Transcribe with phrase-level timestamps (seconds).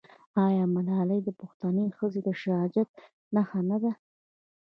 [0.45, 2.89] آیا ملالۍ د پښتنې ښځې د شجاعت
[3.33, 3.91] نښه نه ده؟